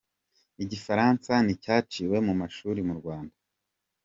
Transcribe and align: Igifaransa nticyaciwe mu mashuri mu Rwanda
Igifaransa 0.63 1.31
nticyaciwe 1.45 2.15
mu 2.27 2.33
mashuri 2.41 2.79
mu 2.87 2.93
Rwanda 2.99 3.35